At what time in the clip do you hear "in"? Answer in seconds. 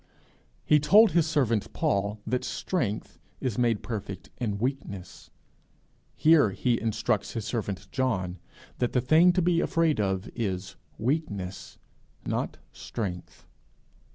4.37-4.57